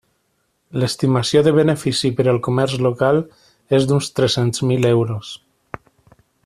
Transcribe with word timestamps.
L'estimació 0.83 1.43
de 1.47 1.53
benefici 1.57 2.11
per 2.21 2.25
al 2.33 2.41
comerç 2.49 2.75
local 2.87 3.21
és 3.81 3.89
d'uns 3.91 4.11
tres-cents 4.21 4.67
mil 4.73 4.93
euros. 4.95 5.35